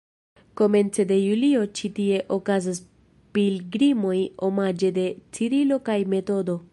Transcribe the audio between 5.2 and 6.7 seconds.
Cirilo kaj Metodo.